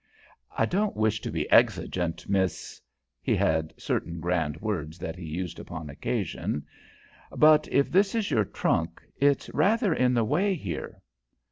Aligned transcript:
"I 0.57 0.65
don't 0.65 0.95
wish 0.97 1.21
to 1.21 1.31
be 1.31 1.47
exigent, 1.51 2.27
Miss," 2.27 2.81
he 3.21 3.35
had 3.35 3.71
certain 3.79 4.19
grand 4.19 4.59
words 4.59 4.97
that 4.97 5.15
he 5.15 5.25
used 5.25 5.59
upon 5.59 5.91
occasion 5.91 6.65
"but 7.37 7.67
if 7.67 7.91
this 7.91 8.15
is 8.15 8.31
your 8.31 8.45
trunk, 8.45 8.99
it's 9.17 9.47
rather 9.51 9.93
in 9.93 10.15
the 10.15 10.25
way 10.25 10.55
here." 10.55 11.03